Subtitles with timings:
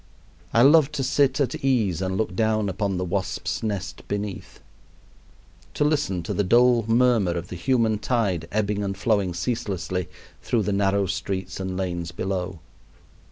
[0.51, 4.59] I love to "sit at ease and look down upon the wasps' nest beneath;"
[5.75, 10.09] to listen to the dull murmur of the human tide ebbing and flowing ceaselessly
[10.41, 12.57] through the narrow streets and lanes below.